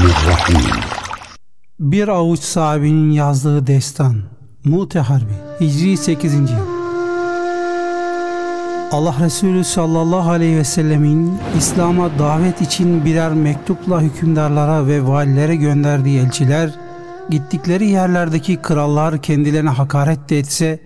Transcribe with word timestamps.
Bismillahirrahmanirrahim. 0.00 0.82
Bir 1.80 2.08
avuç 2.08 2.40
sahabinin 2.40 3.10
yazdığı 3.10 3.66
destan. 3.66 4.16
Mute 4.64 4.98
Harbi. 4.98 5.32
Hicri 5.60 5.96
8. 5.96 6.34
yıl. 6.34 6.48
Allah 8.92 9.14
Resulü 9.20 9.64
sallallahu 9.64 10.30
aleyhi 10.30 10.56
ve 10.56 10.64
sellemin 10.64 11.38
İslam'a 11.58 12.18
davet 12.18 12.60
için 12.60 13.04
birer 13.04 13.32
mektupla 13.32 14.00
hükümdarlara 14.00 14.86
ve 14.86 15.06
valilere 15.06 15.56
gönderdiği 15.56 16.20
elçiler, 16.20 16.70
gittikleri 17.30 17.88
yerlerdeki 17.88 18.56
krallar 18.56 19.22
kendilerine 19.22 19.70
hakaret 19.70 20.30
de 20.30 20.38
etse, 20.38 20.80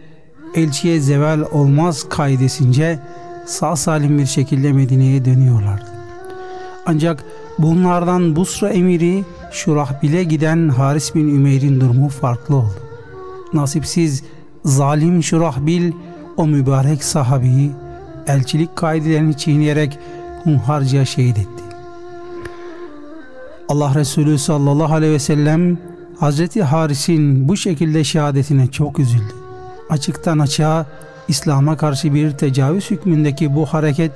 elçiye 0.54 1.00
zeval 1.00 1.40
olmaz 1.52 2.08
kaidesince 2.08 2.98
sağ 3.46 3.76
salim 3.76 4.18
bir 4.18 4.26
şekilde 4.26 4.72
Medine'ye 4.72 5.24
dönüyorlardı. 5.24 5.86
Ancak 6.86 7.24
bunlardan 7.58 8.36
Busra 8.36 8.68
emiri 8.68 9.24
Şurahbil'e 9.52 10.24
giden 10.24 10.68
Haris 10.68 11.14
bin 11.14 11.28
Ümeyr'in 11.28 11.80
durumu 11.80 12.08
farklı 12.08 12.56
oldu. 12.56 12.80
Nasipsiz 13.52 14.22
zalim 14.64 15.22
Şurahbil 15.22 15.92
o 16.36 16.46
mübarek 16.46 17.04
sahabeyi 17.04 17.70
elçilik 18.26 18.76
kaidelerini 18.76 19.36
çiğneyerek 19.36 19.98
hunharca 20.44 21.04
şehit 21.04 21.38
etti. 21.38 21.64
Allah 23.68 23.94
Resulü 23.94 24.38
sallallahu 24.38 24.94
aleyhi 24.94 25.12
ve 25.12 25.18
sellem 25.18 25.78
Hazreti 26.18 26.62
Haris'in 26.62 27.48
bu 27.48 27.56
şekilde 27.56 28.04
şehadetine 28.04 28.66
çok 28.66 28.98
üzüldü. 28.98 29.34
Açıktan 29.90 30.38
açığa 30.38 30.86
İslam'a 31.28 31.76
karşı 31.76 32.14
bir 32.14 32.30
tecavüz 32.30 32.90
hükmündeki 32.90 33.54
bu 33.54 33.66
hareket 33.66 34.12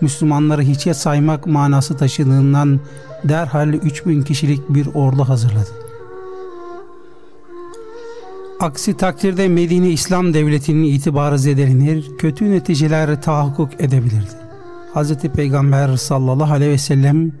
Müslümanları 0.00 0.62
hiçe 0.62 0.94
saymak 0.94 1.46
manası 1.46 1.96
taşıdığından 1.96 2.80
derhal 3.24 3.74
3000 3.74 4.22
kişilik 4.22 4.68
bir 4.68 4.86
ordu 4.94 5.24
hazırladı. 5.24 5.70
Aksi 8.60 8.96
takdirde 8.96 9.48
Medine 9.48 9.88
İslam 9.88 10.34
Devleti'nin 10.34 10.84
itibarı 10.84 11.38
zedelenir, 11.38 12.10
kötü 12.18 12.50
neticeler 12.50 13.22
tahakkuk 13.22 13.68
edebilirdi. 13.78 14.40
Hz. 14.94 15.14
Peygamber 15.14 15.96
sallallahu 15.96 16.52
aleyhi 16.52 16.72
ve 16.72 16.78
sellem 16.78 17.32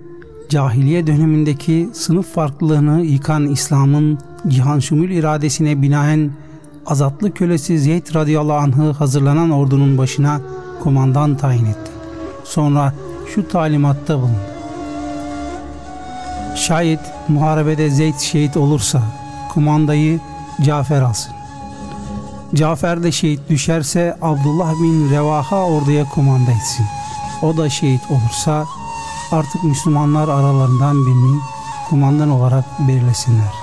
cahiliye 0.48 1.06
dönemindeki 1.06 1.88
sınıf 1.92 2.34
farklılığını 2.34 3.04
yıkan 3.04 3.46
İslam'ın 3.46 4.18
cihan 4.48 4.78
şumul 4.78 5.10
iradesine 5.10 5.82
binaen 5.82 6.30
azatlı 6.86 7.34
kölesi 7.34 7.78
Zeyd 7.78 8.14
radıyallahu 8.14 8.56
anh'ı 8.56 8.90
hazırlanan 8.90 9.50
ordunun 9.50 9.98
başına 9.98 10.40
komandan 10.82 11.36
tayin 11.36 11.64
etti. 11.64 11.99
Sonra 12.50 12.92
şu 13.34 13.48
talimatta 13.48 14.18
bulundu. 14.18 14.40
Şayet 16.56 17.00
muharebede 17.28 17.90
Zeyd 17.90 18.18
şehit 18.18 18.56
olursa 18.56 19.02
kumandayı 19.52 20.20
Cafer 20.62 21.02
alsın. 21.02 21.32
Cafer 22.54 23.02
de 23.02 23.12
şehit 23.12 23.40
düşerse 23.48 24.16
Abdullah 24.22 24.72
bin 24.82 25.10
Revaha 25.10 25.56
orduya 25.56 26.04
kumanda 26.08 26.50
etsin. 26.50 26.86
O 27.42 27.56
da 27.56 27.68
şehit 27.68 28.10
olursa 28.10 28.64
artık 29.32 29.64
Müslümanlar 29.64 30.28
aralarından 30.28 31.06
birini 31.06 31.40
kumandan 31.88 32.30
olarak 32.30 32.64
belirlesinler. 32.88 33.54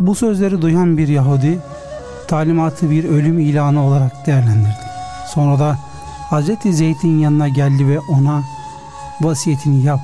Bu 0.00 0.14
sözleri 0.14 0.62
duyan 0.62 0.98
bir 0.98 1.08
Yahudi 1.08 1.58
talimatı 2.28 2.90
bir 2.90 3.04
ölüm 3.04 3.38
ilanı 3.38 3.84
olarak 3.84 4.26
değerlendirdi. 4.26 4.76
Sonra 5.34 5.58
da 5.58 5.78
Hz. 6.32 6.74
Zeyd'in 6.76 7.18
yanına 7.18 7.48
geldi 7.48 7.88
ve 7.88 8.00
ona 8.00 8.42
vasiyetini 9.20 9.84
yap. 9.84 10.00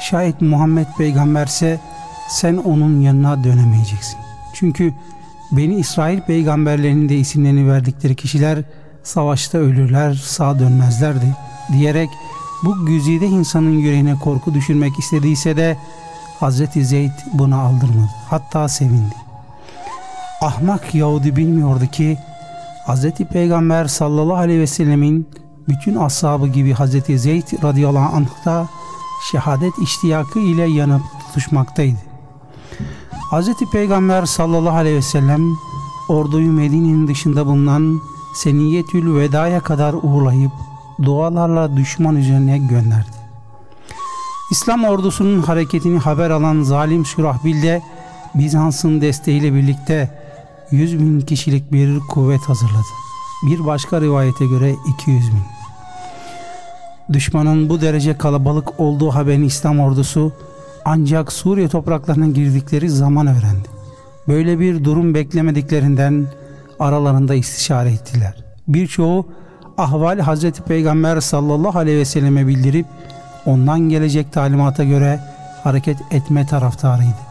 Şayet 0.00 0.40
Muhammed 0.40 0.86
peygamberse 0.98 1.80
sen 2.28 2.56
onun 2.56 3.00
yanına 3.00 3.44
dönemeyeceksin. 3.44 4.18
Çünkü 4.54 4.94
Beni 5.52 5.74
İsrail 5.74 6.20
peygamberlerinin 6.20 7.08
de 7.08 7.16
isimlerini 7.16 7.68
verdikleri 7.68 8.16
kişiler 8.16 8.58
savaşta 9.02 9.58
ölürler, 9.58 10.14
sağ 10.14 10.58
dönmezlerdi 10.58 11.36
diyerek 11.72 12.10
bu 12.64 12.86
güzide 12.86 13.26
insanın 13.26 13.78
yüreğine 13.78 14.14
korku 14.18 14.54
düşürmek 14.54 14.98
istediyse 14.98 15.56
de 15.56 15.76
Hazreti 16.40 16.84
Zeyd 16.84 17.10
buna 17.32 17.60
aldırmadı. 17.60 18.10
Hatta 18.28 18.68
sevindi. 18.68 19.14
Ahmak 20.40 20.94
Yahudi 20.94 21.36
bilmiyordu 21.36 21.86
ki 21.86 22.18
Hazreti 22.86 23.24
Peygamber 23.24 23.84
sallallahu 23.84 24.36
aleyhi 24.36 24.60
ve 24.60 24.66
sellemin 24.66 25.28
bütün 25.68 25.94
ashabı 25.94 26.48
gibi 26.48 26.72
Hazreti 26.72 27.18
Zeyd 27.18 27.62
radıyallahu 27.62 28.16
anh 28.16 28.44
da 28.44 28.68
şehadet 29.30 29.78
iştiyakı 29.78 30.38
ile 30.38 30.62
yanıp 30.62 31.02
tutuşmaktaydı. 31.26 31.98
Hazreti 33.30 33.70
Peygamber 33.70 34.26
sallallahu 34.26 34.76
aleyhi 34.76 34.96
ve 34.96 35.02
sellem 35.02 35.56
orduyu 36.08 36.52
Medine'nin 36.52 37.08
dışında 37.08 37.46
bulunan 37.46 38.00
Seniyetül 38.34 39.16
Veda'ya 39.16 39.60
kadar 39.60 39.94
uğurlayıp 39.94 40.52
dualarla 41.02 41.76
düşman 41.76 42.16
üzerine 42.16 42.58
gönderdi. 42.58 43.20
İslam 44.50 44.84
ordusunun 44.84 45.42
hareketini 45.42 45.98
haber 45.98 46.30
alan 46.30 46.62
zalim 46.62 47.06
Şurahbil 47.06 47.62
de 47.62 47.82
Bizans'ın 48.34 49.00
desteğiyle 49.00 49.54
birlikte 49.54 50.20
100 50.70 51.00
bin 51.00 51.20
kişilik 51.20 51.72
bir 51.72 52.00
kuvvet 52.00 52.40
hazırladı. 52.40 53.09
Bir 53.42 53.66
başka 53.66 54.00
rivayete 54.00 54.46
göre 54.46 54.74
200 54.88 55.32
bin. 55.32 55.42
Düşmanın 57.12 57.68
bu 57.68 57.80
derece 57.80 58.18
kalabalık 58.18 58.80
olduğu 58.80 59.10
haberini 59.10 59.46
İslam 59.46 59.80
ordusu 59.80 60.32
ancak 60.84 61.32
Suriye 61.32 61.68
topraklarına 61.68 62.26
girdikleri 62.26 62.90
zaman 62.90 63.26
öğrendi. 63.26 63.68
Böyle 64.28 64.60
bir 64.60 64.84
durum 64.84 65.14
beklemediklerinden 65.14 66.26
aralarında 66.80 67.34
istişare 67.34 67.92
ettiler. 67.92 68.44
Birçoğu 68.68 69.26
ahval 69.78 70.18
Hazreti 70.18 70.62
Peygamber 70.62 71.20
sallallahu 71.20 71.78
aleyhi 71.78 71.98
ve 71.98 72.04
selleme 72.04 72.46
bildirip 72.46 72.86
ondan 73.46 73.80
gelecek 73.80 74.32
talimata 74.32 74.84
göre 74.84 75.20
hareket 75.64 75.96
etme 76.10 76.46
taraftarıydı. 76.46 77.30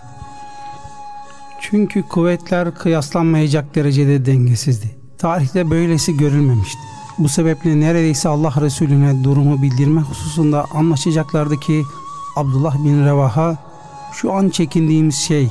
Çünkü 1.61 2.03
kuvvetler 2.03 2.75
kıyaslanmayacak 2.75 3.75
derecede 3.75 4.25
dengesizdi. 4.25 4.98
Tarihte 5.19 5.69
böylesi 5.69 6.17
görülmemişti. 6.17 6.79
Bu 7.17 7.29
sebeple 7.29 7.79
neredeyse 7.79 8.29
Allah 8.29 8.53
Resulüne 8.61 9.23
durumu 9.23 9.61
bildirme 9.61 10.01
hususunda 10.01 10.65
anlaşacaklardı 10.73 11.59
ki 11.59 11.83
Abdullah 12.35 12.83
bin 12.83 13.05
Revaha 13.05 13.57
şu 14.13 14.33
an 14.33 14.49
çekindiğimiz 14.49 15.15
şey 15.15 15.49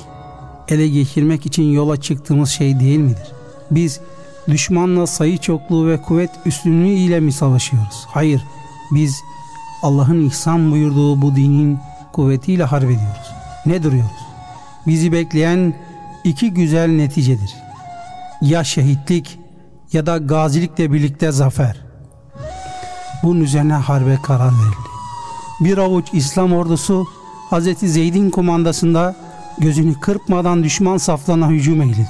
ele 0.69 0.89
geçirmek 0.89 1.47
için 1.47 1.73
yola 1.73 2.01
çıktığımız 2.01 2.51
şey 2.51 2.81
değil 2.81 2.99
midir? 2.99 3.33
Biz 3.71 4.01
düşmanla 4.49 5.07
sayı 5.07 5.39
çokluğu 5.39 5.87
ve 5.89 6.03
kuvvet 6.03 6.31
üstünlüğü 6.47 6.89
ile 6.89 7.21
mi 7.21 7.33
savaşıyoruz? 7.33 8.07
Hayır, 8.09 8.43
biz 8.91 9.23
Allah'ın 9.83 10.27
ihsan 10.27 10.73
buyurduğu 10.73 11.23
bu 11.23 11.37
dinin 11.37 11.79
kuvvetiyle 12.13 12.65
harp 12.65 12.85
ediyoruz. 12.85 13.33
Ne 13.67 13.83
duruyoruz? 13.83 14.27
Bizi 14.87 15.13
bekleyen 15.13 15.75
iki 16.25 16.51
güzel 16.51 16.89
neticedir. 16.89 17.55
Ya 18.43 18.65
şehitlik 18.65 19.39
ya 19.93 20.07
da 20.07 20.19
gazilikle 20.19 20.93
birlikte 20.93 21.33
zafer. 21.33 21.77
Bunun 23.23 23.41
üzerine 23.41 23.73
harbe 23.73 24.19
karar 24.23 24.53
verildi. 24.53 24.89
Bir 25.61 25.79
avuç 25.79 26.07
İslam 26.13 26.53
ordusu 26.53 27.07
Hz. 27.51 27.79
Zeyd'in 27.79 28.31
komandasında 28.31 29.17
gözünü 29.59 30.01
kırpmadan 30.01 30.65
düşman 30.65 30.97
saflarına 30.97 31.49
hücum 31.49 31.83
eyledi. 31.83 32.09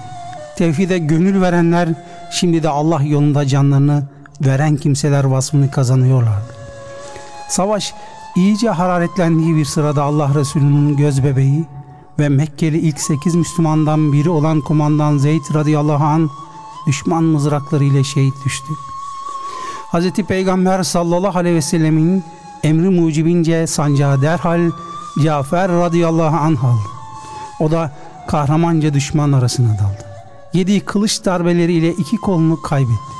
Tevhide 0.56 0.98
gönül 0.98 1.40
verenler 1.40 1.88
şimdi 2.30 2.62
de 2.62 2.68
Allah 2.68 3.02
yolunda 3.02 3.46
canlarını 3.46 4.02
veren 4.40 4.76
kimseler 4.76 5.24
vasfını 5.24 5.70
kazanıyorlardı. 5.70 6.54
Savaş 7.48 7.94
iyice 8.36 8.70
hararetlendiği 8.70 9.56
bir 9.56 9.64
sırada 9.64 10.02
Allah 10.02 10.34
Resulü'nün 10.34 10.96
göz 10.96 11.24
bebeği 11.24 11.64
ve 12.18 12.28
Mekkeli 12.28 12.78
ilk 12.78 13.00
sekiz 13.00 13.34
Müslümandan 13.34 14.12
biri 14.12 14.30
olan 14.30 14.60
kumandan 14.60 15.18
Zeyd 15.18 15.54
radıyallahu 15.54 16.04
an 16.04 16.30
düşman 16.88 17.24
mızrakları 17.24 17.84
ile 17.84 18.04
şehit 18.04 18.34
düştü. 18.44 18.72
Hz. 19.92 20.10
Peygamber 20.10 20.82
sallallahu 20.82 21.38
aleyhi 21.38 21.56
ve 21.56 21.62
sellemin 21.62 22.24
emri 22.62 22.88
mucibince 22.88 23.66
sancağı 23.66 24.22
derhal 24.22 24.70
Cafer 25.24 25.70
radıyallahu 25.70 26.36
anh 26.36 26.64
aldı. 26.64 26.88
O 27.60 27.70
da 27.70 27.92
kahramanca 28.28 28.94
düşman 28.94 29.32
arasına 29.32 29.68
daldı. 29.68 30.04
Yediği 30.52 30.80
kılıç 30.80 31.24
darbeleriyle 31.24 31.92
iki 31.92 32.16
kolunu 32.16 32.62
kaybetti. 32.62 33.18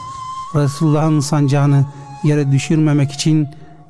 Resulullah'ın 0.54 1.20
sancağını 1.20 1.84
yere 2.24 2.52
düşürmemek 2.52 3.12
için 3.12 3.48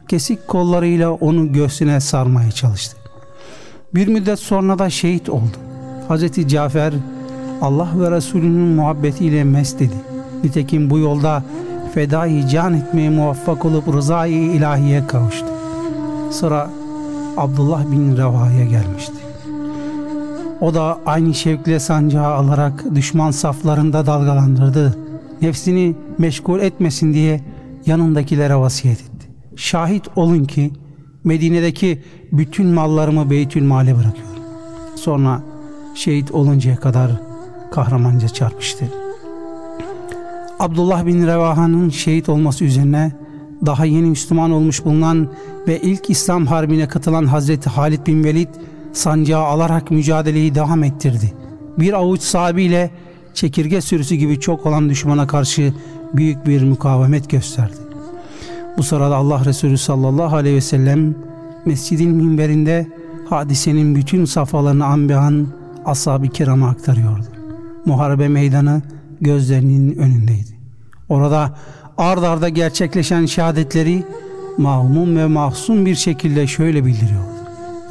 kesik 0.08 0.48
kollarıyla 0.48 1.10
onu 1.10 1.52
göğsüne 1.52 2.00
sarmaya 2.00 2.50
çalıştı. 2.50 2.96
Bir 3.94 4.08
müddet 4.08 4.38
sonra 4.38 4.78
da 4.78 4.90
şehit 4.90 5.28
oldu. 5.28 5.56
Hz. 6.08 6.48
Cafer 6.48 6.94
Allah 7.62 7.88
ve 7.96 8.10
Resulünün 8.10 8.75
muhabbetiyle 8.75 9.44
mest. 9.44 9.82
Nitekim 10.44 10.90
bu 10.90 10.99
yolda 10.99 11.43
fedai 11.94 12.49
can 12.49 12.75
etmeye 12.75 13.10
muvaffak 13.10 13.64
olup 13.64 13.94
rızayı 13.94 14.52
ilahiye 14.52 15.06
kavuştu. 15.06 15.46
Sıra 16.31 16.70
Abdullah 17.37 17.90
bin 17.93 18.16
Reva'ya 18.16 18.64
gelmişti. 18.64 19.14
O 20.60 20.75
da 20.75 20.99
aynı 21.06 21.34
şevkle 21.34 21.81
sancağı 21.81 22.34
alarak 22.34 22.84
düşman 22.94 23.31
saflarında 23.31 24.06
dalgalandırdı. 24.06 24.99
Nefsini 25.43 25.94
meşgul 26.19 26.60
etmesin 26.60 27.14
diye 27.14 27.40
yanındakilere 27.87 28.56
vasiyet 28.56 29.00
etti. 29.00 29.28
Şahit 29.56 30.08
olun 30.16 30.44
ki 30.44 30.70
Medine'deki 31.25 32.02
bütün 32.32 32.66
mallarımı 32.66 33.31
Beytül 33.31 33.62
Mal'e 33.62 33.94
bırakıyorum. 33.94 34.43
Sonra 34.96 35.43
şehit 35.94 36.31
oluncaya 36.31 36.76
kadar 36.76 37.27
kahramanca 37.70 38.29
çarpıştı. 38.29 38.85
Abdullah 40.59 41.06
bin 41.06 41.26
Revaha'nın 41.26 41.91
şehit 41.91 42.29
olması 42.29 42.65
üzerine 42.65 43.12
daha 43.67 43.85
yeni 43.85 44.06
Müslüman 44.06 44.50
olmuş 44.50 44.85
bulunan 44.85 45.29
ve 45.69 45.81
ilk 45.81 46.11
İslam 46.11 46.47
Harbi'ne 46.47 46.88
katılan 46.88 47.26
Hazreti 47.26 47.70
Halid 47.70 48.06
bin 48.06 48.25
Velid 48.25 48.49
sancağı 48.93 49.43
alarak 49.43 49.91
mücadeleyi 49.91 50.55
devam 50.55 50.85
ettirdi. 50.85 51.32
Bir 51.79 51.93
avuç 51.93 52.23
sahabiyle 52.23 52.91
çekirge 53.35 53.81
sürüsü 53.81 54.15
gibi 54.15 54.41
çok 54.41 54.67
olan 54.67 54.88
düşmana 54.88 55.26
karşı 55.26 55.75
büyük 56.12 56.47
bir 56.47 56.62
mukavemet 56.62 57.31
gösterdi. 57.31 57.76
Bu 58.76 58.82
sırada 58.82 59.17
Allah 59.17 59.44
Resulü 59.44 59.79
sallallahu 59.79 60.37
aleyhi 60.37 60.56
ve 60.56 60.61
sellem 60.61 61.15
mescidin 61.65 62.11
minberinde 62.11 62.87
hadisenin 63.31 63.94
bütün 63.94 64.25
safhalarını 64.25 64.87
anbeyan 64.87 65.47
ashab-ı 65.85 66.29
kirama 66.29 66.69
aktarıyordu. 66.69 67.38
Muharebe 67.88 68.29
meydanı 68.29 68.82
gözlerinin 69.20 69.99
önündeydi. 69.99 70.58
Orada 71.08 71.55
ard 71.99 72.23
arda 72.23 72.49
gerçekleşen 72.49 73.26
şehadetleri 73.26 74.05
mahmum 74.58 75.17
ve 75.17 75.26
mahzun 75.26 75.87
bir 75.87 75.94
şekilde 75.94 76.46
şöyle 76.46 76.85
bildiriyordu. 76.85 77.38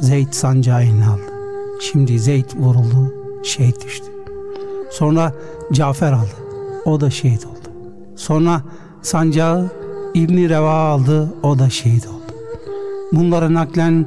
Zeyd 0.00 0.32
sancağı 0.32 0.82
eline 0.82 1.06
aldı. 1.06 1.22
Şimdi 1.80 2.18
Zeyd 2.18 2.44
vuruldu, 2.56 3.14
şehit 3.44 3.84
düştü. 3.84 4.06
Sonra 4.90 5.32
Cafer 5.72 6.12
aldı. 6.12 6.36
O 6.84 7.00
da 7.00 7.10
şehit 7.10 7.46
oldu. 7.46 7.68
Sonra 8.16 8.62
sancağı 9.02 9.70
İbni 10.14 10.48
Reva 10.48 10.74
aldı. 10.74 11.34
O 11.42 11.58
da 11.58 11.70
şehit 11.70 12.06
oldu. 12.06 12.32
Bunları 13.12 13.54
naklen 13.54 14.06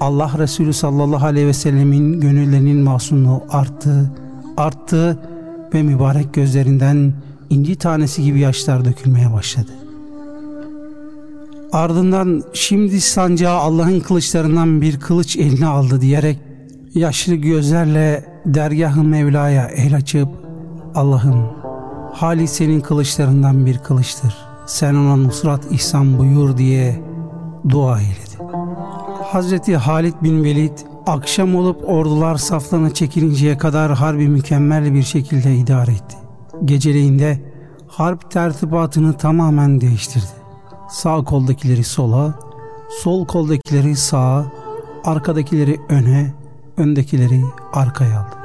Allah 0.00 0.32
Resulü 0.38 0.72
sallallahu 0.72 1.26
aleyhi 1.26 1.46
ve 1.46 1.52
sellemin 1.52 2.20
gönüllerinin 2.20 2.78
mahzunluğu 2.78 3.42
arttı, 3.50 4.10
arttı 4.56 5.18
ve 5.74 5.82
mübarek 5.82 6.34
gözlerinden 6.34 7.12
inci 7.50 7.76
tanesi 7.76 8.24
gibi 8.24 8.40
yaşlar 8.40 8.84
dökülmeye 8.84 9.32
başladı. 9.32 9.70
Ardından 11.72 12.42
şimdi 12.52 13.00
sancağı 13.00 13.56
Allah'ın 13.58 14.00
kılıçlarından 14.00 14.80
bir 14.80 15.00
kılıç 15.00 15.36
eline 15.36 15.66
aldı 15.66 16.00
diyerek 16.00 16.38
yaşlı 16.94 17.34
gözlerle 17.34 18.24
dergah-ı 18.46 19.04
Mevla'ya 19.04 19.66
el 19.66 19.96
açıp 19.96 20.28
Allah'ım 20.94 21.60
hali 22.12 22.48
senin 22.48 22.80
kılıçlarından 22.80 23.66
bir 23.66 23.78
kılıçtır. 23.78 24.36
Sen 24.66 24.94
ona 24.94 25.16
nusrat 25.16 25.72
ihsan 25.72 26.18
buyur 26.18 26.56
diye 26.56 27.02
dua 27.68 28.00
eyledi. 28.00 28.54
Hazreti 29.22 29.76
Halid 29.76 30.14
bin 30.22 30.44
Velid 30.44 30.78
akşam 31.06 31.56
olup 31.56 31.88
ordular 31.88 32.36
saflarına 32.36 32.94
çekilinceye 32.94 33.58
kadar 33.58 33.92
harbi 33.92 34.28
mükemmel 34.28 34.94
bir 34.94 35.02
şekilde 35.02 35.56
idare 35.56 35.92
etti. 35.92 36.16
Geceleyinde 36.64 37.40
harp 37.88 38.30
tertibatını 38.30 39.12
tamamen 39.16 39.80
değiştirdi. 39.80 40.40
Sağ 40.90 41.24
koldakileri 41.24 41.84
sola, 41.84 42.34
sol 43.02 43.26
koldakileri 43.26 43.96
sağa, 43.96 44.46
arkadakileri 45.04 45.80
öne, 45.88 46.34
öndekileri 46.76 47.42
arkaya 47.72 48.20
aldı. 48.20 48.36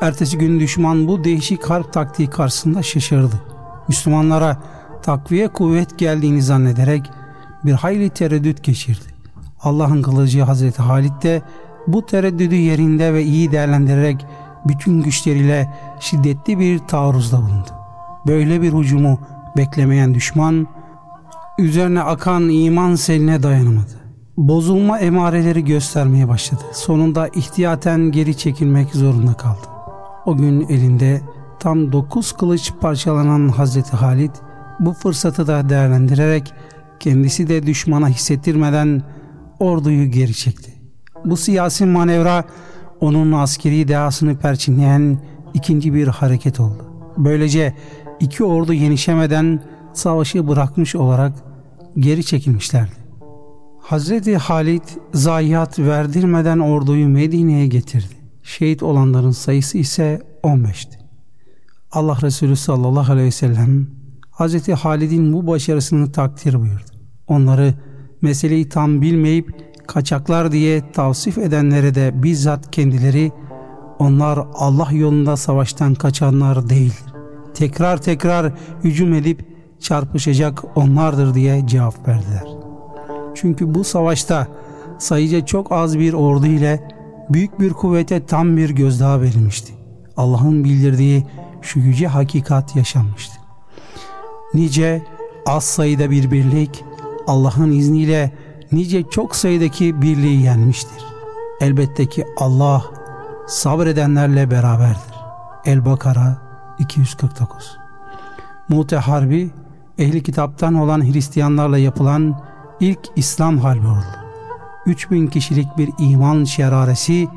Ertesi 0.00 0.38
gün 0.38 0.60
düşman 0.60 1.08
bu 1.08 1.24
değişik 1.24 1.70
harp 1.70 1.92
taktiği 1.92 2.30
karşısında 2.30 2.82
şaşırdı. 2.82 3.40
Müslümanlara 3.88 4.62
takviye 5.02 5.48
kuvvet 5.48 5.98
geldiğini 5.98 6.42
zannederek 6.42 7.10
bir 7.64 7.72
hayli 7.72 8.10
tereddüt 8.10 8.62
geçirdi. 8.62 9.04
Allah'ın 9.60 10.02
kılıcı 10.02 10.42
Hazreti 10.42 10.82
Halid 10.82 11.22
de 11.22 11.42
bu 11.88 12.06
tereddüdü 12.06 12.54
yerinde 12.54 13.14
ve 13.14 13.22
iyi 13.22 13.52
değerlendirerek 13.52 14.26
bütün 14.68 15.02
güçleriyle 15.02 15.68
şiddetli 16.00 16.58
bir 16.58 16.78
taarruzda 16.78 17.36
bulundu. 17.38 17.70
Böyle 18.26 18.62
bir 18.62 18.72
hücumu 18.72 19.18
beklemeyen 19.56 20.14
düşman 20.14 20.66
üzerine 21.58 22.02
akan 22.02 22.48
iman 22.48 22.94
seline 22.94 23.42
dayanamadı. 23.42 23.98
Bozulma 24.36 24.98
emareleri 24.98 25.64
göstermeye 25.64 26.28
başladı. 26.28 26.62
Sonunda 26.72 27.28
ihtiyaten 27.28 28.00
geri 28.00 28.36
çekilmek 28.36 28.90
zorunda 28.94 29.34
kaldı. 29.34 29.66
O 30.26 30.36
gün 30.36 30.60
elinde 30.68 31.20
tam 31.60 31.92
dokuz 31.92 32.32
kılıç 32.32 32.72
parçalanan 32.80 33.48
Hazreti 33.48 33.96
Halid 33.96 34.30
bu 34.80 34.92
fırsatı 34.92 35.46
da 35.46 35.68
değerlendirerek 35.68 36.54
kendisi 37.00 37.48
de 37.48 37.66
düşmana 37.66 38.08
hissettirmeden 38.08 39.02
orduyu 39.58 40.10
geri 40.10 40.34
çekti. 40.34 40.77
Bu 41.24 41.36
siyasi 41.36 41.86
manevra 41.86 42.44
onun 43.00 43.32
askeri 43.32 43.88
dehasını 43.88 44.38
perçinleyen 44.38 45.18
ikinci 45.54 45.94
bir 45.94 46.08
hareket 46.08 46.60
oldu. 46.60 46.84
Böylece 47.16 47.74
iki 48.20 48.44
ordu 48.44 48.72
yenişemeden 48.72 49.62
savaşı 49.92 50.48
bırakmış 50.48 50.96
olarak 50.96 51.32
geri 51.98 52.24
çekilmişlerdi. 52.24 52.92
Hazreti 53.80 54.36
Halid 54.36 54.82
zayiat 55.14 55.78
verdirmeden 55.78 56.58
orduyu 56.58 57.08
Medine'ye 57.08 57.66
getirdi. 57.66 58.14
Şehit 58.42 58.82
olanların 58.82 59.30
sayısı 59.30 59.78
ise 59.78 60.22
15'ti. 60.42 60.98
Allah 61.92 62.18
Resulü 62.22 62.56
sallallahu 62.56 63.12
aleyhi 63.12 63.26
ve 63.26 63.30
sellem 63.30 63.86
Hazreti 64.30 64.74
Halid'in 64.74 65.32
bu 65.32 65.46
başarısını 65.46 66.12
takdir 66.12 66.60
buyurdu. 66.60 66.90
Onları 67.26 67.74
meseleyi 68.22 68.68
tam 68.68 69.02
bilmeyip 69.02 69.67
kaçaklar 69.88 70.52
diye 70.52 70.92
tavsif 70.92 71.38
edenlere 71.38 71.94
de 71.94 72.22
bizzat 72.22 72.70
kendileri 72.70 73.32
onlar 73.98 74.38
Allah 74.54 74.88
yolunda 74.92 75.36
savaştan 75.36 75.94
kaçanlar 75.94 76.68
değildir. 76.68 77.14
Tekrar 77.54 77.96
tekrar 77.96 78.52
hücum 78.84 79.14
edip 79.14 79.46
çarpışacak 79.80 80.64
onlardır 80.76 81.34
diye 81.34 81.66
cevap 81.66 82.08
verdiler. 82.08 82.44
Çünkü 83.34 83.74
bu 83.74 83.84
savaşta 83.84 84.46
sayıca 84.98 85.46
çok 85.46 85.72
az 85.72 85.98
bir 85.98 86.12
ordu 86.12 86.46
ile 86.46 86.88
büyük 87.30 87.60
bir 87.60 87.72
kuvvete 87.72 88.26
tam 88.26 88.56
bir 88.56 88.70
gözdağı 88.70 89.20
verilmişti. 89.20 89.72
Allah'ın 90.16 90.64
bildirdiği 90.64 91.26
şu 91.62 91.78
yüce 91.78 92.06
hakikat 92.06 92.76
yaşanmıştı. 92.76 93.34
Nice 94.54 95.02
az 95.46 95.64
sayıda 95.64 96.10
bir 96.10 96.30
birlik 96.30 96.84
Allah'ın 97.26 97.72
izniyle 97.72 98.32
nice 98.72 99.02
çok 99.10 99.36
sayıdaki 99.36 100.02
birliği 100.02 100.42
yenmiştir. 100.42 101.04
Elbette 101.60 102.06
ki 102.06 102.24
Allah 102.36 102.84
sabredenlerle 103.46 104.50
beraberdir. 104.50 105.14
El-Bakara 105.64 106.36
249 106.78 107.78
Mute 108.68 108.96
Harbi 108.96 109.50
ehli 109.98 110.22
kitaptan 110.22 110.74
olan 110.74 111.12
Hristiyanlarla 111.12 111.78
yapılan 111.78 112.40
ilk 112.80 112.98
İslam 113.16 113.58
harbi 113.58 113.86
oldu. 113.86 114.18
3000 114.86 115.26
kişilik 115.26 115.78
bir 115.78 115.90
iman 115.98 116.44
şeraresi 116.44 117.28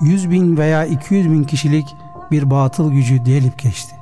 100 0.00 0.30
bin 0.30 0.56
veya 0.56 0.84
200 0.84 1.30
bin 1.30 1.44
kişilik 1.44 1.86
bir 2.30 2.50
batıl 2.50 2.92
gücü 2.92 3.24
delip 3.24 3.58
geçti. 3.58 3.94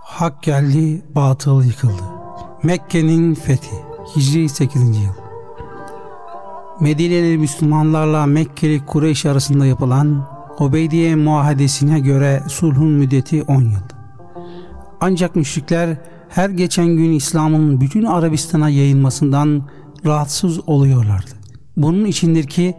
Hak 0.00 0.42
geldi, 0.42 1.02
batıl 1.14 1.64
yıkıldı. 1.64 2.02
Mekke'nin 2.62 3.34
fethi 3.34 3.91
Hicri 4.06 4.48
8. 4.48 4.82
yıl. 4.82 5.12
Medineli 6.80 7.38
Müslümanlarla 7.38 8.26
Mekkeli 8.26 8.86
Kureyş 8.86 9.26
arasında 9.26 9.66
yapılan 9.66 10.28
Obeydiye 10.58 11.16
muahedesine 11.16 12.00
göre 12.00 12.42
sulhun 12.48 12.88
müddeti 12.88 13.42
10 13.42 13.62
yıl. 13.62 13.80
Ancak 15.00 15.36
müşrikler 15.36 15.96
her 16.28 16.50
geçen 16.50 16.86
gün 16.86 17.12
İslam'ın 17.12 17.80
bütün 17.80 18.04
Arabistan'a 18.04 18.68
yayılmasından 18.68 19.68
rahatsız 20.06 20.68
oluyorlardı. 20.68 21.30
Bunun 21.76 22.04
içindir 22.04 22.46
ki 22.46 22.74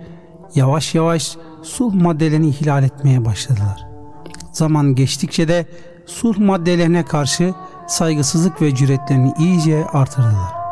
yavaş 0.56 0.96
yavaş 0.96 1.38
sulh 1.64 1.94
maddelerini 1.94 2.50
ihlal 2.50 2.84
etmeye 2.84 3.26
başladılar. 3.26 3.88
Zaman 4.52 4.96
geçtikçe 4.96 5.48
de 5.48 5.66
sulh 6.06 6.38
maddelerine 6.38 7.06
karşı 7.06 7.54
saygısızlık 7.88 8.62
ve 8.62 8.76
cüretlerini 8.76 9.34
iyice 9.40 9.86
artırdılar. 9.86 10.63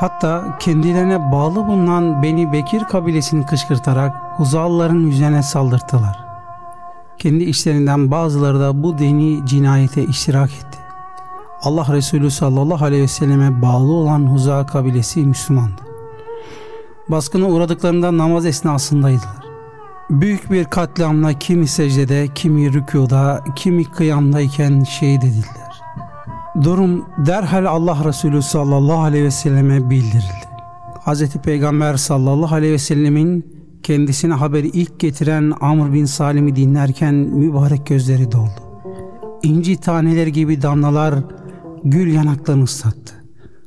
Hatta 0.00 0.58
kendilerine 0.60 1.32
bağlı 1.32 1.66
bulunan 1.66 2.22
Beni 2.22 2.52
Bekir 2.52 2.84
kabilesini 2.84 3.46
kışkırtarak 3.46 4.16
Huzalıların 4.36 5.06
üzerine 5.06 5.42
saldırttılar. 5.42 6.24
Kendi 7.18 7.44
işlerinden 7.44 8.10
bazıları 8.10 8.60
da 8.60 8.82
bu 8.82 8.98
dini 8.98 9.46
cinayete 9.46 10.04
iştirak 10.04 10.50
etti. 10.50 10.78
Allah 11.62 11.86
Resulü 11.92 12.30
sallallahu 12.30 12.84
aleyhi 12.84 13.02
ve 13.02 13.08
selleme 13.08 13.62
bağlı 13.62 13.92
olan 13.92 14.26
Huza 14.26 14.66
kabilesi 14.66 15.20
Müslümandı. 15.20 15.82
Baskına 17.08 17.46
uğradıklarında 17.46 18.18
namaz 18.18 18.46
esnasındaydılar. 18.46 19.44
Büyük 20.10 20.50
bir 20.50 20.64
katliamla 20.64 21.32
kimi 21.32 21.66
secdede, 21.66 22.28
kimi 22.34 22.72
rükuda, 22.72 23.44
kimi 23.56 23.84
kıyamdayken 23.84 24.84
şehit 24.84 25.24
edildiler. 25.24 25.67
Durum 26.62 27.04
derhal 27.26 27.64
Allah 27.64 28.04
Resulü 28.04 28.42
sallallahu 28.42 28.98
aleyhi 28.98 29.24
ve 29.24 29.30
selleme 29.30 29.90
bildirildi. 29.90 30.48
Hz. 31.06 31.36
Peygamber 31.36 31.96
sallallahu 31.96 32.54
aleyhi 32.54 32.72
ve 32.72 32.78
sellemin 32.78 33.46
kendisine 33.82 34.34
haberi 34.34 34.68
ilk 34.68 35.00
getiren 35.00 35.52
Amr 35.60 35.92
bin 35.92 36.04
Salim'i 36.04 36.56
dinlerken 36.56 37.14
mübarek 37.14 37.86
gözleri 37.86 38.32
doldu. 38.32 38.60
İnci 39.42 39.76
taneleri 39.76 40.32
gibi 40.32 40.62
damlalar 40.62 41.14
gül 41.84 42.12
yanaklarını 42.12 42.64
ıslattı. 42.64 43.14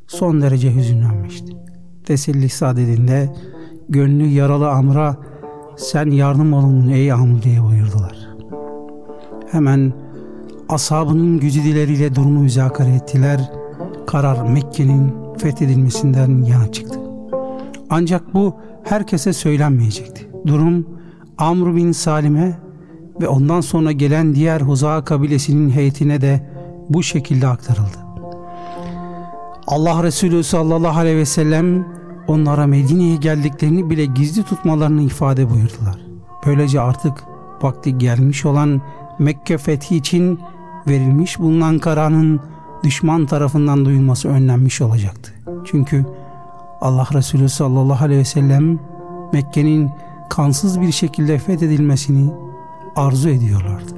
Son 0.07 0.41
derece 0.41 0.75
hüzünlenmişti. 0.75 1.57
Teselli 2.05 2.49
sadedinde 2.49 3.35
gönlü 3.89 4.27
yaralı 4.27 4.69
Amr'a 4.69 5.17
sen 5.77 6.05
yardım 6.05 6.53
olun 6.53 6.87
ey 6.87 7.11
Amr 7.11 7.41
diye 7.41 7.63
buyurdular. 7.63 8.15
Hemen 9.51 9.93
ashabının 10.71 11.39
gücidileriyle 11.39 12.15
durumu 12.15 12.39
müzakere 12.39 12.89
ettiler. 12.95 13.51
Karar 14.07 14.49
Mekke'nin 14.49 15.13
fethedilmesinden 15.37 16.43
yana 16.43 16.71
çıktı. 16.71 16.99
Ancak 17.89 18.33
bu 18.33 18.55
herkese 18.83 19.33
söylenmeyecekti. 19.33 20.29
Durum 20.47 20.87
Amr 21.37 21.75
bin 21.75 21.91
Salim'e 21.91 22.57
ve 23.21 23.27
ondan 23.27 23.61
sonra 23.61 23.91
gelen 23.91 24.35
diğer 24.35 24.61
Huza 24.61 25.03
kabilesinin 25.03 25.69
heyetine 25.69 26.21
de 26.21 26.49
bu 26.89 27.03
şekilde 27.03 27.47
aktarıldı. 27.47 27.97
Allah 29.67 30.03
Resulü 30.03 30.43
sallallahu 30.43 30.99
aleyhi 30.99 31.17
ve 31.17 31.25
sellem 31.25 31.87
onlara 32.27 32.67
Medine'ye 32.67 33.15
geldiklerini 33.15 33.89
bile 33.89 34.05
gizli 34.05 34.43
tutmalarını 34.43 35.01
ifade 35.01 35.49
buyurdular. 35.49 35.97
Böylece 36.45 36.81
artık 36.81 37.23
vakti 37.61 37.97
gelmiş 37.97 38.45
olan 38.45 38.81
Mekke 39.19 39.57
fethi 39.57 39.95
için 39.95 40.39
verilmiş 40.87 41.39
bulunan 41.39 41.79
kararın 41.79 42.39
düşman 42.83 43.25
tarafından 43.25 43.85
duyulması 43.85 44.29
önlenmiş 44.29 44.81
olacaktı. 44.81 45.33
Çünkü 45.65 46.05
Allah 46.81 47.07
Resulü 47.13 47.49
sallallahu 47.49 48.05
aleyhi 48.05 48.19
ve 48.19 48.25
sellem 48.25 48.79
Mekke'nin 49.33 49.91
kansız 50.29 50.81
bir 50.81 50.91
şekilde 50.91 51.37
fethedilmesini 51.37 52.31
arzu 52.95 53.29
ediyorlardı. 53.29 53.93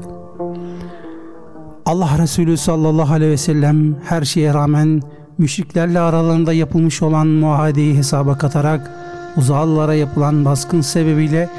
Allah 1.86 2.18
Resulü 2.18 2.58
sallallahu 2.58 3.14
aleyhi 3.14 3.32
ve 3.32 3.38
sellem 3.38 3.96
her 4.04 4.22
şeye 4.22 4.54
rağmen 4.54 5.02
müşriklerle 5.38 6.00
aralarında 6.00 6.54
yapılmış 6.54 7.02
olan 7.02 7.28
muahadeyi 7.28 7.98
hesaba 7.98 8.38
katarak 8.38 8.92
Uzalılara 9.38 9.94
yapılan 9.94 10.46
baskın 10.46 10.82
sebebiyle 10.82 11.50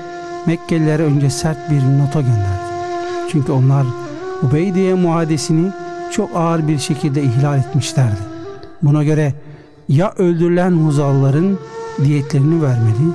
Mekkelilere 0.46 1.02
önce 1.02 1.30
sert 1.30 1.70
bir 1.70 1.98
nota 1.98 2.20
gönderdi. 2.20 2.64
Çünkü 3.32 3.52
onlar 3.52 3.86
Ubeydiye 4.44 4.94
muadesini 4.94 5.70
çok 6.12 6.36
ağır 6.36 6.68
bir 6.68 6.78
şekilde 6.78 7.22
ihlal 7.22 7.58
etmişlerdi. 7.58 8.20
Buna 8.82 9.04
göre 9.04 9.34
ya 9.88 10.12
öldürülen 10.18 10.70
Huzalıların 10.70 11.58
diyetlerini 12.04 12.62
vermeli 12.62 13.12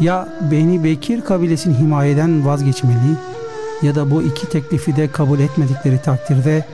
ya 0.00 0.28
Beni 0.50 0.84
Bekir 0.84 1.20
kabilesini 1.20 1.78
himayeden 1.78 2.46
vazgeçmeli 2.46 3.16
ya 3.82 3.94
da 3.94 4.10
bu 4.10 4.22
iki 4.22 4.48
teklifi 4.48 4.96
de 4.96 5.08
kabul 5.12 5.38
etmedikleri 5.38 6.02
takdirde 6.02 6.64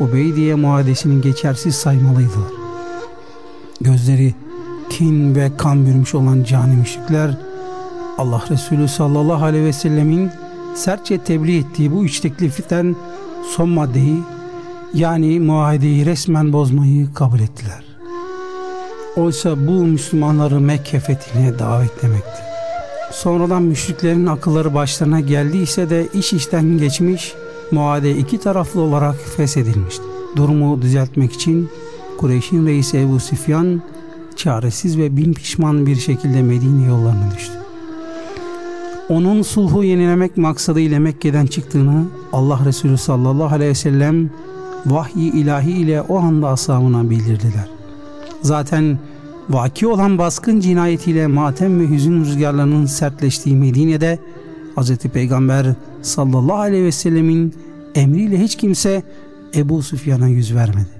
Ubeydiye 0.00 0.54
muadesini 0.54 1.20
geçersiz 1.20 1.74
saymalıydılar. 1.74 2.52
Gözleri 3.80 4.34
kin 4.90 5.34
ve 5.34 5.50
kan 5.56 5.86
bürümüş 5.86 6.14
olan 6.14 6.44
cani 6.44 6.76
müşrikler 6.76 7.30
Allah 8.18 8.42
Resulü 8.50 8.88
sallallahu 8.88 9.44
aleyhi 9.44 9.64
ve 9.64 9.72
sellemin 9.72 10.30
sertçe 10.74 11.18
tebliğ 11.18 11.58
ettiği 11.58 11.92
bu 11.92 12.04
üç 12.04 12.20
tekliften 12.20 12.96
son 13.56 13.68
maddeyi 13.68 14.22
yani 14.94 15.40
muahideyi 15.40 16.06
resmen 16.06 16.52
bozmayı 16.52 17.14
kabul 17.14 17.40
ettiler. 17.40 17.84
Oysa 19.16 19.66
bu 19.66 19.72
Müslümanları 19.72 20.60
Mekke 20.60 21.00
fethine 21.00 21.58
davetlemekti. 21.58 22.42
Sonradan 23.12 23.62
müşriklerin 23.62 24.26
akılları 24.26 24.74
başlarına 24.74 25.20
geldiyse 25.20 25.90
de 25.90 26.08
iş 26.14 26.32
işten 26.32 26.78
geçmiş, 26.78 27.34
muade 27.70 28.16
iki 28.16 28.40
taraflı 28.40 28.80
olarak 28.80 29.16
feshedilmişti. 29.36 30.04
Durumu 30.36 30.82
düzeltmek 30.82 31.32
için 31.32 31.70
Kureyş'in 32.18 32.66
reisi 32.66 32.98
Ebu 32.98 33.20
Süfyan 33.20 33.82
çaresiz 34.36 34.98
ve 34.98 35.16
bin 35.16 35.32
pişman 35.32 35.86
bir 35.86 35.96
şekilde 35.96 36.42
Medine 36.42 36.86
yollarına 36.86 37.30
düştü. 37.36 37.67
Onun 39.08 39.42
sulhu 39.42 39.84
yenilemek 39.84 40.36
maksadıyla 40.36 41.00
Mekke'den 41.00 41.46
çıktığını 41.46 42.04
Allah 42.32 42.60
Resulü 42.64 42.98
sallallahu 42.98 43.54
aleyhi 43.54 43.70
ve 43.70 43.74
sellem 43.74 44.30
vahyi 44.86 45.32
ilahi 45.32 45.70
ile 45.70 46.02
o 46.02 46.18
anda 46.18 46.48
ashabına 46.48 47.10
bildirdiler. 47.10 47.68
Zaten 48.42 48.98
vaki 49.50 49.86
olan 49.86 50.18
baskın 50.18 50.60
cinayetiyle 50.60 51.26
matem 51.26 51.80
ve 51.80 51.94
hüzün 51.94 52.20
rüzgarlarının 52.20 52.86
sertleştiği 52.86 53.56
Medine'de 53.56 54.18
Hz. 54.76 54.96
Peygamber 54.96 55.66
sallallahu 56.02 56.58
aleyhi 56.58 56.84
ve 56.84 56.92
sellemin 56.92 57.54
emriyle 57.94 58.40
hiç 58.40 58.56
kimse 58.56 59.02
Ebu 59.54 59.82
Süfyan'a 59.82 60.28
yüz 60.28 60.54
vermedi. 60.54 60.98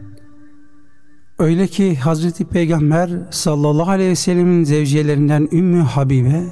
Öyle 1.39 1.67
ki 1.67 1.97
Hazreti 1.97 2.45
Peygamber 2.45 3.11
sallallahu 3.31 3.91
aleyhi 3.91 4.11
ve 4.11 4.17
sellemin 4.17 4.65
zevciyelerinden 4.65 5.49
Ümmü 5.53 5.81
Habibe 5.81 6.43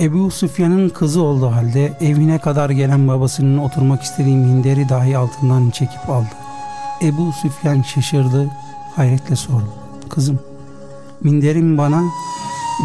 Ebu 0.00 0.30
Süfyan'ın 0.30 0.88
kızı 0.88 1.22
olduğu 1.22 1.50
halde 1.50 1.92
evine 2.00 2.38
kadar 2.38 2.70
gelen 2.70 3.08
babasının 3.08 3.58
oturmak 3.58 4.02
istediği 4.02 4.36
minderi 4.36 4.88
dahi 4.88 5.18
altından 5.18 5.70
çekip 5.70 6.10
aldı. 6.10 6.28
Ebu 7.02 7.32
Süfyan 7.32 7.82
şaşırdı, 7.82 8.50
hayretle 8.96 9.36
sordu. 9.36 9.68
Kızım 10.08 10.38
minderim 11.20 11.78
bana 11.78 12.02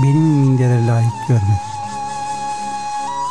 benim 0.03 0.21
mindere 0.21 0.87
layık 0.87 1.13
görme. 1.27 1.61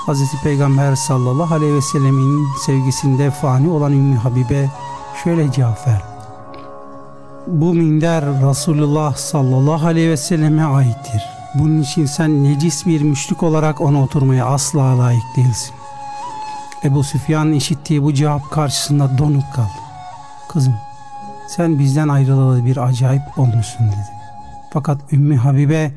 Hz. 0.06 0.42
Peygamber 0.42 0.94
sallallahu 0.94 1.54
aleyhi 1.54 1.74
ve 1.74 1.82
sellemin 1.82 2.46
sevgisinde 2.66 3.30
fani 3.30 3.70
olan 3.70 3.92
Ümmü 3.92 4.16
Habibe 4.16 4.70
şöyle 5.24 5.52
cevap 5.52 5.86
verdi. 5.86 6.04
Bu 7.46 7.74
minder 7.74 8.24
Resulullah 8.24 9.16
sallallahu 9.16 9.86
aleyhi 9.86 10.10
ve 10.10 10.16
selleme 10.16 10.64
aittir. 10.64 11.37
Bunun 11.54 11.82
için 11.82 12.06
sen 12.06 12.44
necis 12.44 12.86
bir 12.86 13.02
müşrik 13.02 13.42
olarak 13.42 13.80
ona 13.80 14.02
oturmaya 14.02 14.46
asla 14.46 14.98
layık 14.98 15.36
değilsin. 15.36 15.74
Ebu 16.84 17.04
Süfyan 17.04 17.52
işittiği 17.52 18.02
bu 18.02 18.14
cevap 18.14 18.50
karşısında 18.50 19.18
donuk 19.18 19.52
kaldı. 19.54 19.68
Kızım 20.48 20.74
sen 21.48 21.78
bizden 21.78 22.08
ayrılalı 22.08 22.64
bir 22.64 22.76
acayip 22.76 23.38
olmuşsun 23.38 23.86
dedi. 23.88 24.08
Fakat 24.72 25.12
Ümmü 25.12 25.36
Habibe 25.36 25.92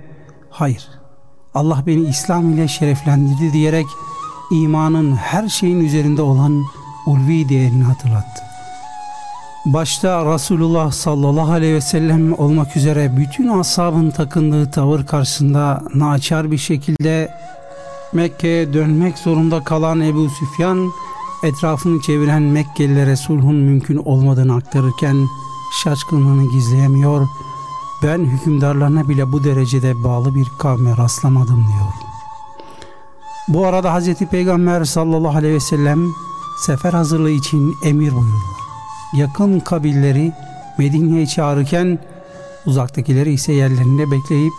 hayır 0.50 0.90
Allah 1.54 1.84
beni 1.88 2.02
İslam 2.02 2.54
ile 2.54 2.68
şereflendirdi 2.68 3.54
diyerek 3.54 3.86
imanın 4.52 5.16
her 5.16 5.50
şeyin 5.50 5.80
üzerinde 5.80 6.22
olan 6.22 6.64
ulvi 7.06 7.50
değerini 7.50 7.84
hatırlattı. 7.84 8.51
Başta 9.66 10.34
Resulullah 10.34 10.92
sallallahu 10.92 11.52
aleyhi 11.52 11.74
ve 11.74 11.82
sellem 11.82 12.40
olmak 12.40 12.78
üzere 12.78 13.18
bütün 13.18 13.48
ashabın 13.48 14.12
takındığı 14.12 14.72
tavır 14.72 15.06
karşısında 15.06 15.84
naçar 15.96 16.52
bir 16.52 16.58
şekilde 16.58 17.32
Mekke'ye 18.14 18.74
dönmek 18.74 19.18
zorunda 19.18 19.64
kalan 19.64 20.02
Ebu 20.02 20.30
Süfyan 20.30 20.92
etrafını 21.44 22.02
çeviren 22.02 22.42
Mekkelilere 22.42 23.16
sulhun 23.16 23.56
mümkün 23.56 23.98
olmadığını 23.98 24.56
aktarırken 24.56 25.28
şaşkınlığını 25.84 26.52
gizleyemiyor 26.52 27.28
ben 28.04 28.20
hükümdarlarına 28.20 29.10
bile 29.10 29.32
bu 29.32 29.44
derecede 29.44 30.04
bağlı 30.04 30.36
bir 30.36 30.48
kavme 30.60 30.98
rastlamadım 30.98 31.58
diyor. 31.58 31.94
Bu 33.48 33.66
arada 33.66 34.00
Hz. 34.00 34.14
Peygamber 34.16 34.86
sallallahu 34.86 35.38
aleyhi 35.38 35.56
ve 35.56 35.60
sellem 35.60 36.14
sefer 36.66 36.94
hazırlığı 36.94 37.32
için 37.32 37.76
emir 37.84 38.12
buyurdu. 38.12 38.61
Yakın 39.14 39.60
kabilleri 39.60 40.32
Medine'ye 40.78 41.28
çağırırken 41.28 42.00
uzaktakileri 42.66 43.34
ise 43.34 43.54
yerlerinde 43.54 44.12
bekleyip 44.12 44.54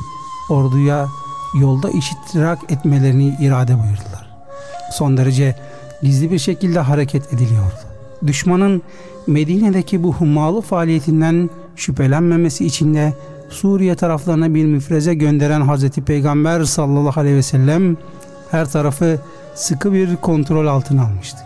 orduya 0.50 1.08
yolda 1.60 1.90
işitirak 1.90 2.58
etmelerini 2.68 3.36
irade 3.40 3.74
buyurdular. 3.74 4.30
Son 4.92 5.16
derece 5.16 5.56
gizli 6.02 6.30
bir 6.30 6.38
şekilde 6.38 6.80
hareket 6.80 7.32
ediliyordu. 7.32 7.80
Düşmanın 8.26 8.82
Medine'deki 9.26 10.02
bu 10.02 10.12
hummalı 10.12 10.60
faaliyetinden 10.60 11.50
şüphelenmemesi 11.76 12.66
için 12.66 12.94
de 12.94 13.12
Suriye 13.50 13.94
taraflarına 13.94 14.54
bir 14.54 14.64
müfreze 14.64 15.14
gönderen 15.14 15.60
Hazreti 15.60 16.04
Peygamber 16.04 16.64
sallallahu 16.64 17.20
aleyhi 17.20 17.36
ve 17.36 17.42
sellem 17.42 17.96
her 18.50 18.70
tarafı 18.70 19.18
sıkı 19.54 19.92
bir 19.92 20.16
kontrol 20.16 20.66
altına 20.66 21.02
almıştı. 21.02 21.38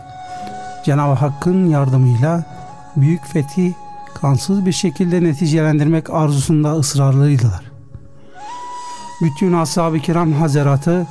Cenab-ı 0.85 1.13
Hakk'ın 1.13 1.65
yardımıyla 1.65 2.56
büyük 2.97 3.25
fethi 3.25 3.75
kansız 4.13 4.65
bir 4.65 4.71
şekilde 4.71 5.23
neticelendirmek 5.23 6.09
arzusunda 6.09 6.73
ısrarlıydılar. 6.73 7.71
Bütün 9.21 9.53
ashab-ı 9.53 9.99
kiram 9.99 10.31
hazaratı 10.31 11.07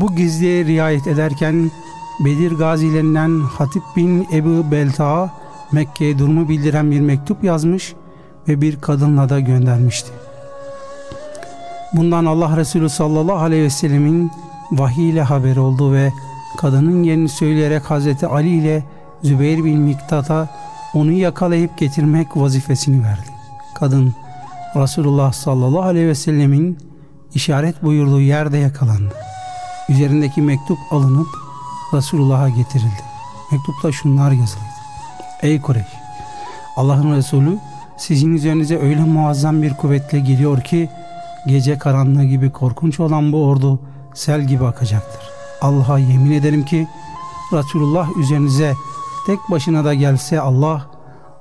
bu 0.00 0.16
gizliye 0.16 0.64
riayet 0.64 1.06
ederken 1.06 1.70
Bedir 2.20 2.52
gazilerinden 2.52 3.40
Hatip 3.40 3.82
bin 3.96 4.28
Ebu 4.32 4.70
Belta 4.70 5.30
Mekke'ye 5.72 6.18
durumu 6.18 6.48
bildiren 6.48 6.90
bir 6.90 7.00
mektup 7.00 7.44
yazmış 7.44 7.94
ve 8.48 8.60
bir 8.60 8.80
kadınla 8.80 9.28
da 9.28 9.40
göndermişti. 9.40 10.10
Bundan 11.92 12.24
Allah 12.24 12.56
Resulü 12.56 12.88
sallallahu 12.88 13.38
aleyhi 13.38 13.62
ve 13.62 13.70
sellemin 13.70 14.30
vahiy 14.72 15.10
ile 15.10 15.22
haberi 15.22 15.60
oldu 15.60 15.92
ve 15.92 16.12
kadının 16.56 17.02
yerini 17.02 17.28
söyleyerek 17.28 17.82
Hazreti 17.82 18.26
Ali 18.26 18.48
ile 18.48 18.84
Zübeyir 19.22 19.64
bin 19.64 19.78
Miktat'a 19.78 20.48
onu 20.96 21.12
yakalayıp 21.12 21.78
getirmek 21.78 22.36
vazifesini 22.36 23.04
verdi. 23.04 23.30
Kadın 23.74 24.14
Resulullah 24.76 25.32
sallallahu 25.32 25.82
aleyhi 25.82 26.06
ve 26.08 26.14
sellemin 26.14 26.78
işaret 27.34 27.82
buyurduğu 27.82 28.20
yerde 28.20 28.58
yakalandı. 28.58 29.14
Üzerindeki 29.88 30.42
mektup 30.42 30.78
alınıp 30.90 31.26
Resulullah'a 31.94 32.48
getirildi. 32.48 33.02
Mektupta 33.52 33.92
şunlar 33.92 34.30
yazılıydı. 34.30 34.76
Ey 35.42 35.60
Kureyş! 35.60 35.86
Allah'ın 36.76 37.16
Resulü 37.16 37.58
sizin 37.96 38.34
üzerinize 38.34 38.78
öyle 38.78 39.00
muazzam 39.00 39.62
bir 39.62 39.74
kuvvetle 39.74 40.20
geliyor 40.20 40.60
ki 40.60 40.88
gece 41.46 41.78
karanlığı 41.78 42.24
gibi 42.24 42.50
korkunç 42.50 43.00
olan 43.00 43.32
bu 43.32 43.44
ordu 43.44 43.80
sel 44.14 44.44
gibi 44.44 44.66
akacaktır. 44.66 45.22
Allah'a 45.60 45.98
yemin 45.98 46.32
ederim 46.32 46.64
ki 46.64 46.88
Resulullah 47.52 48.16
üzerinize 48.16 48.74
tek 49.26 49.50
başına 49.50 49.84
da 49.84 49.94
gelse 49.94 50.40
Allah 50.40 50.86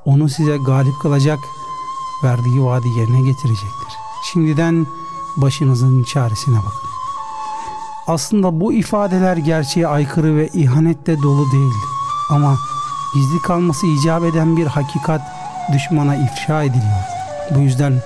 onu 0.05 0.29
size 0.29 0.57
galip 0.57 1.01
kılacak 1.01 1.39
verdiği 2.23 2.63
vaadi 2.65 2.87
yerine 2.87 3.21
getirecektir. 3.21 3.93
Şimdiden 4.23 4.87
başınızın 5.37 6.03
çaresine 6.03 6.57
bakın. 6.57 6.89
Aslında 8.07 8.59
bu 8.59 8.73
ifadeler 8.73 9.37
gerçeğe 9.37 9.87
aykırı 9.87 10.35
ve 10.35 10.47
ihanetle 10.47 11.21
dolu 11.21 11.51
değildi. 11.51 11.85
Ama 12.31 12.55
gizli 13.13 13.41
kalması 13.41 13.87
icap 13.87 14.23
eden 14.23 14.57
bir 14.57 14.65
hakikat 14.65 15.21
düşmana 15.73 16.15
ifşa 16.15 16.63
ediliyor. 16.63 17.03
Bu 17.55 17.59
yüzden 17.59 18.01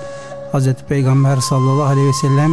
Hz. 0.53 0.73
Peygamber 0.73 1.37
sallallahu 1.37 1.83
aleyhi 1.83 2.07
ve 2.07 2.13
sellem 2.13 2.51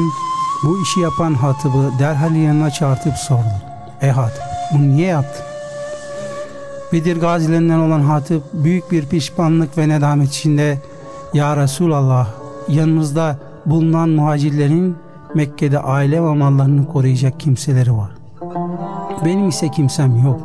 bu 0.62 0.82
işi 0.82 1.00
yapan 1.00 1.34
Hatib'i 1.34 1.98
derhal 1.98 2.34
yanına 2.34 2.70
çağırtıp 2.70 3.16
sordu. 3.16 3.52
Ey 4.00 4.10
Hatip 4.10 4.42
bunu 4.72 4.88
niye 4.88 5.06
yaptın? 5.06 5.55
Bedir 6.92 7.20
gazilerinden 7.20 7.78
olan 7.78 8.00
Hatip 8.00 8.42
büyük 8.52 8.92
bir 8.92 9.06
pişmanlık 9.06 9.78
ve 9.78 9.88
nedamet 9.88 10.28
içinde 10.28 10.78
Ya 11.34 11.56
Resulallah 11.56 12.28
yanımızda 12.68 13.38
bulunan 13.66 14.08
muhacirlerin 14.08 14.96
Mekke'de 15.34 15.78
aile 15.78 16.22
ve 16.22 16.34
mallarını 16.34 16.86
koruyacak 16.86 17.40
kimseleri 17.40 17.92
var. 17.92 18.10
Benim 19.24 19.48
ise 19.48 19.68
kimsem 19.68 20.24
yok. 20.24 20.40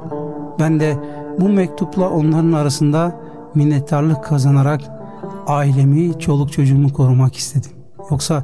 Ben 0.59 0.79
de 0.79 0.97
bu 1.39 1.49
mektupla 1.49 2.09
onların 2.09 2.51
arasında 2.51 3.19
minnettarlık 3.55 4.23
kazanarak 4.23 4.81
ailemi, 5.47 6.19
çoluk 6.19 6.51
çocuğumu 6.51 6.93
korumak 6.93 7.35
istedim. 7.35 7.71
Yoksa 8.11 8.43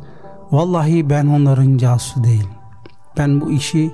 vallahi 0.51 1.10
ben 1.10 1.27
onların 1.27 1.77
casusu 1.77 2.24
değilim. 2.24 2.50
Ben 3.18 3.42
bu 3.42 3.51
işi 3.51 3.92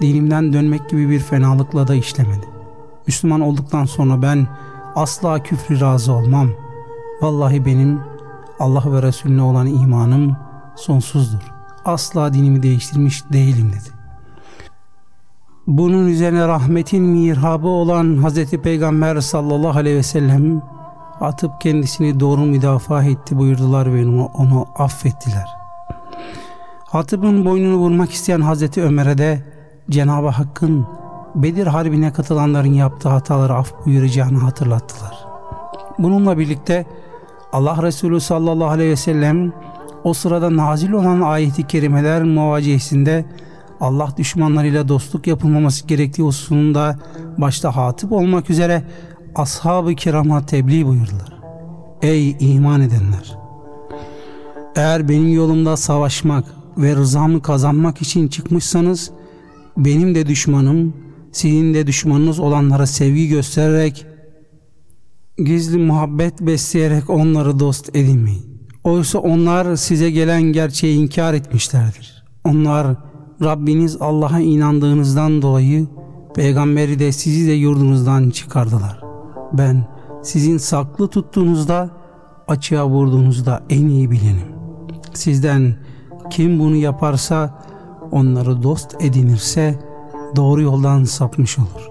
dinimden 0.00 0.52
dönmek 0.52 0.90
gibi 0.90 1.10
bir 1.10 1.20
fenalıkla 1.20 1.88
da 1.88 1.94
işlemedim. 1.94 2.51
Müslüman 3.06 3.40
olduktan 3.40 3.84
sonra 3.84 4.22
ben 4.22 4.46
asla 4.94 5.42
küfrü 5.42 5.80
razı 5.80 6.12
olmam. 6.12 6.50
Vallahi 7.20 7.64
benim 7.64 8.00
Allah 8.58 8.92
ve 8.92 9.02
Resulüne 9.02 9.42
olan 9.42 9.66
imanım 9.66 10.36
sonsuzdur. 10.76 11.52
Asla 11.84 12.34
dinimi 12.34 12.62
değiştirmiş 12.62 13.22
değilim 13.32 13.72
dedi. 13.72 14.02
Bunun 15.66 16.06
üzerine 16.06 16.48
rahmetin 16.48 17.02
mirhabı 17.02 17.68
olan 17.68 18.28
Hz. 18.28 18.50
Peygamber 18.50 19.20
sallallahu 19.20 19.78
aleyhi 19.78 19.96
ve 19.96 20.02
sellem 20.02 20.62
atıp 21.20 21.60
kendisini 21.60 22.20
doğru 22.20 22.40
müdafaa 22.40 23.04
etti 23.04 23.38
buyurdular 23.38 23.94
ve 23.94 24.06
onu, 24.06 24.24
onu 24.24 24.66
affettiler. 24.78 25.48
Hatip'in 26.84 27.44
boynunu 27.44 27.76
vurmak 27.76 28.12
isteyen 28.12 28.40
Hazreti 28.40 28.82
Ömer'e 28.82 29.18
de 29.18 29.42
Cenab-ı 29.90 30.28
Hakk'ın 30.28 30.86
Bedir 31.34 31.66
Harbi'ne 31.66 32.12
katılanların 32.12 32.72
yaptığı 32.72 33.08
hataları 33.08 33.54
af 33.54 33.72
buyuracağını 33.86 34.38
hatırlattılar. 34.38 35.24
Bununla 35.98 36.38
birlikte 36.38 36.86
Allah 37.52 37.82
Resulü 37.82 38.20
sallallahu 38.20 38.68
aleyhi 38.68 38.90
ve 38.90 38.96
sellem 38.96 39.52
o 40.04 40.14
sırada 40.14 40.56
nazil 40.56 40.92
olan 40.92 41.20
ayeti 41.20 41.66
kerimeler 41.66 42.22
muvacihesinde 42.22 43.24
Allah 43.80 44.08
düşmanlarıyla 44.16 44.88
dostluk 44.88 45.26
yapılmaması 45.26 45.86
gerektiği 45.86 46.22
hususunda 46.22 46.98
başta 47.38 47.76
hatip 47.76 48.12
olmak 48.12 48.50
üzere 48.50 48.82
ashab-ı 49.34 49.94
kirama 49.94 50.46
tebliğ 50.46 50.86
buyurdular. 50.86 51.32
Ey 52.02 52.36
iman 52.40 52.80
edenler! 52.80 53.38
Eğer 54.76 55.08
benim 55.08 55.32
yolumda 55.32 55.76
savaşmak 55.76 56.44
ve 56.78 56.96
rızamı 56.96 57.42
kazanmak 57.42 58.02
için 58.02 58.28
çıkmışsanız 58.28 59.10
benim 59.76 60.14
de 60.14 60.26
düşmanım, 60.26 60.94
sizin 61.32 61.74
de 61.74 61.86
düşmanınız 61.86 62.38
olanlara 62.38 62.86
sevgi 62.86 63.28
göstererek 63.28 64.06
gizli 65.38 65.78
muhabbet 65.78 66.40
besleyerek 66.40 67.10
onları 67.10 67.58
dost 67.58 67.96
edinmeyin. 67.96 68.52
Oysa 68.84 69.18
onlar 69.18 69.76
size 69.76 70.10
gelen 70.10 70.42
gerçeği 70.42 70.98
inkar 70.98 71.34
etmişlerdir. 71.34 72.24
Onlar 72.44 72.96
Rabbiniz 73.42 73.96
Allah'a 74.00 74.40
inandığınızdan 74.40 75.42
dolayı 75.42 75.86
peygamberi 76.34 76.98
de 76.98 77.12
sizi 77.12 77.48
de 77.48 77.52
yurdunuzdan 77.52 78.30
çıkardılar. 78.30 79.00
Ben 79.52 79.86
sizin 80.22 80.58
saklı 80.58 81.08
tuttuğunuzda 81.08 81.90
açığa 82.48 82.88
vurduğunuzda 82.88 83.62
en 83.70 83.88
iyi 83.88 84.10
bilenim. 84.10 84.52
Sizden 85.14 85.76
kim 86.30 86.58
bunu 86.58 86.76
yaparsa 86.76 87.62
onları 88.10 88.62
dost 88.62 88.96
edinirse 89.00 89.91
doğru 90.36 90.62
yoldan 90.62 91.04
sapmış 91.04 91.58
olur. 91.58 91.90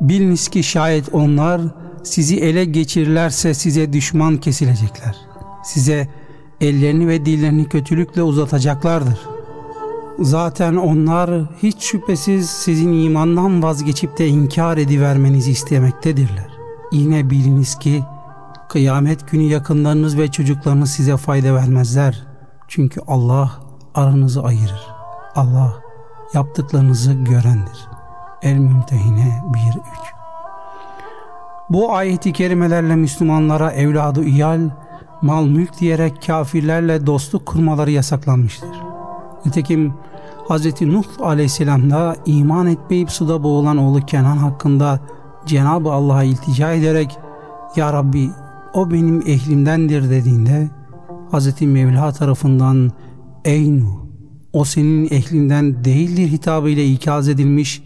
Biliniz 0.00 0.48
ki 0.48 0.62
şayet 0.62 1.14
onlar 1.14 1.60
sizi 2.02 2.40
ele 2.40 2.64
geçirirlerse 2.64 3.54
size 3.54 3.92
düşman 3.92 4.36
kesilecekler. 4.36 5.16
Size 5.64 6.08
ellerini 6.60 7.08
ve 7.08 7.26
dillerini 7.26 7.68
kötülükle 7.68 8.22
uzatacaklardır. 8.22 9.18
Zaten 10.18 10.76
onlar 10.76 11.30
hiç 11.62 11.82
şüphesiz 11.82 12.50
sizin 12.50 12.92
imandan 12.92 13.62
vazgeçip 13.62 14.18
de 14.18 14.28
inkar 14.28 14.76
edivermenizi 14.76 15.50
istemektedirler. 15.50 16.48
Yine 16.92 17.30
biliniz 17.30 17.78
ki 17.78 18.02
kıyamet 18.68 19.30
günü 19.30 19.42
yakınlarınız 19.42 20.18
ve 20.18 20.30
çocuklarınız 20.30 20.90
size 20.90 21.16
fayda 21.16 21.54
vermezler. 21.54 22.26
Çünkü 22.68 23.00
Allah 23.06 23.52
aranızı 23.94 24.42
ayırır. 24.42 24.86
Allah 25.34 25.83
yaptıklarınızı 26.34 27.12
görendir. 27.12 27.88
El-Mümtehine 28.42 29.42
1-3 29.52 29.80
Bu 31.70 31.92
ayeti 31.92 32.32
kerimelerle 32.32 32.96
Müslümanlara 32.96 33.72
evladı 33.72 34.24
iyal, 34.24 34.60
mal 35.22 35.46
mülk 35.46 35.80
diyerek 35.80 36.26
kafirlerle 36.26 37.06
dostluk 37.06 37.46
kurmaları 37.46 37.90
yasaklanmıştır. 37.90 38.70
Nitekim 39.46 39.94
Hz. 40.48 40.82
Nuh 40.82 41.04
aleyhisselam 41.20 41.90
da 41.90 42.16
iman 42.26 42.66
etmeyip 42.66 43.10
suda 43.10 43.42
boğulan 43.42 43.76
oğlu 43.76 44.06
Kenan 44.06 44.36
hakkında 44.36 45.00
Cenab-ı 45.46 45.92
Allah'a 45.92 46.22
iltica 46.22 46.72
ederek 46.72 47.18
Ya 47.76 47.92
Rabbi 47.92 48.30
o 48.74 48.90
benim 48.90 49.22
ehlimdendir 49.26 50.10
dediğinde 50.10 50.70
Hz. 51.32 51.62
Mevla 51.62 52.12
tarafından 52.12 52.92
Ey 53.44 53.80
Nuh 53.80 54.03
o 54.54 54.64
senin 54.64 55.08
ehlinden 55.10 55.84
değildir 55.84 56.28
hitabıyla 56.28 56.82
ikaz 56.82 57.28
edilmiş 57.28 57.82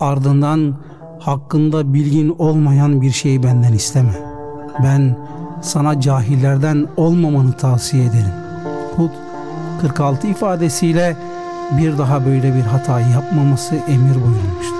ardından 0.00 0.76
hakkında 1.20 1.94
bilgin 1.94 2.34
olmayan 2.38 3.02
bir 3.02 3.10
şeyi 3.10 3.42
benden 3.42 3.72
isteme. 3.72 4.14
Ben 4.84 5.18
sana 5.62 6.00
cahillerden 6.00 6.86
olmamanı 6.96 7.52
tavsiye 7.52 8.04
ederim. 8.04 8.32
Hud 8.96 9.10
46 9.80 10.26
ifadesiyle 10.26 11.16
bir 11.78 11.98
daha 11.98 12.26
böyle 12.26 12.54
bir 12.54 12.60
hatayı 12.60 13.08
yapmaması 13.08 13.74
emir 13.74 14.14
buyurulmuştur. 14.14 14.76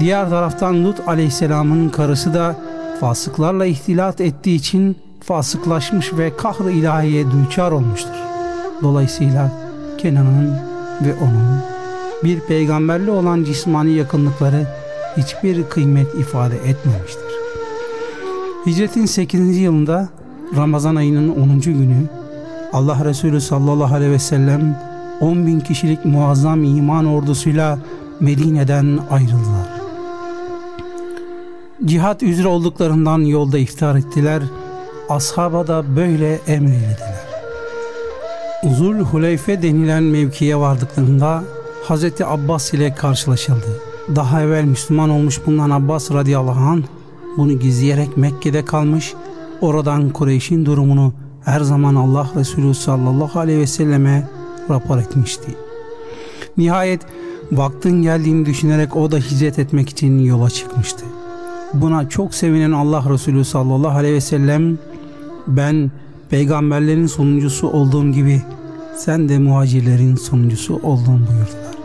Diğer 0.00 0.30
taraftan 0.30 0.84
Lut 0.84 1.08
aleyhisselamın 1.08 1.88
karısı 1.88 2.34
da 2.34 2.56
fasıklarla 3.00 3.66
ihtilat 3.66 4.20
ettiği 4.20 4.56
için 4.56 4.96
fasıklaşmış 5.24 6.12
ve 6.12 6.36
kahr 6.36 6.70
ilahiye 6.70 7.24
düçar 7.30 7.72
olmuştur. 7.72 8.16
Dolayısıyla 8.82 9.69
Kenan'ın 10.02 10.54
ve 11.06 11.14
onun 11.14 11.60
bir 12.24 12.40
peygamberle 12.40 13.10
olan 13.10 13.44
cismani 13.44 13.92
yakınlıkları 13.92 14.66
hiçbir 15.16 15.64
kıymet 15.64 16.14
ifade 16.14 16.56
etmemiştir. 16.56 17.30
Hicretin 18.66 19.06
8. 19.06 19.56
yılında 19.56 20.08
Ramazan 20.56 20.96
ayının 20.96 21.28
10. 21.28 21.60
günü 21.60 22.08
Allah 22.72 23.04
Resulü 23.04 23.40
sallallahu 23.40 23.94
aleyhi 23.94 24.12
ve 24.12 24.18
sellem 24.18 24.78
10 25.20 25.46
bin 25.46 25.60
kişilik 25.60 26.04
muazzam 26.04 26.64
iman 26.64 27.06
ordusuyla 27.06 27.78
Medine'den 28.20 28.98
ayrıldılar. 29.10 29.80
Cihat 31.84 32.22
üzere 32.22 32.48
olduklarından 32.48 33.18
yolda 33.18 33.58
iftar 33.58 33.96
ettiler. 33.96 34.42
Ashaba 35.08 35.66
da 35.66 35.96
böyle 35.96 36.34
emredildiler. 36.46 37.19
Zul 38.64 38.98
Huleyfe 38.98 39.62
denilen 39.62 40.02
mevkiye 40.02 40.56
vardıklarında 40.56 41.44
Hazreti 41.84 42.26
Abbas 42.26 42.74
ile 42.74 42.94
karşılaşıldı. 42.94 43.80
Daha 44.16 44.42
evvel 44.42 44.64
Müslüman 44.64 45.10
olmuş 45.10 45.46
bulunan 45.46 45.70
Abbas 45.70 46.10
radıyallahu 46.10 46.60
anh 46.60 46.82
bunu 47.36 47.58
gizleyerek 47.58 48.16
Mekke'de 48.16 48.64
kalmış. 48.64 49.14
Oradan 49.60 50.10
Kureyş'in 50.10 50.66
durumunu 50.66 51.12
her 51.44 51.60
zaman 51.60 51.94
Allah 51.94 52.30
Resulü 52.36 52.74
sallallahu 52.74 53.38
aleyhi 53.38 53.60
ve 53.60 53.66
selleme 53.66 54.28
rapor 54.70 54.98
etmişti. 54.98 55.54
Nihayet 56.56 57.00
vaktin 57.52 58.02
geldiğini 58.02 58.46
düşünerek 58.46 58.96
o 58.96 59.10
da 59.12 59.16
hicret 59.16 59.58
etmek 59.58 59.88
için 59.88 60.18
yola 60.18 60.50
çıkmıştı. 60.50 61.04
Buna 61.74 62.08
çok 62.08 62.34
sevinen 62.34 62.72
Allah 62.72 63.04
Resulü 63.10 63.44
sallallahu 63.44 63.98
aleyhi 63.98 64.14
ve 64.14 64.20
sellem 64.20 64.78
ben 65.46 65.90
peygamberlerin 66.30 67.06
sonuncusu 67.06 67.68
olduğum 67.68 68.12
gibi 68.12 68.42
sen 68.96 69.28
de 69.28 69.38
muhacirlerin 69.38 70.16
sonuncusu 70.16 70.74
oldun 70.82 71.26
buyurdular. 71.26 71.79